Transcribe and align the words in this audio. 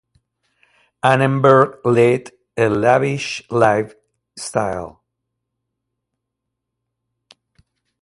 Annenberg 1.03 1.85
led 1.85 2.31
a 2.57 2.69
lavish 2.69 3.43
lifestyle. 3.51 5.03